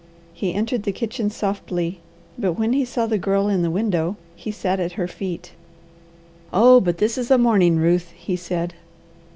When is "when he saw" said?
2.53-3.05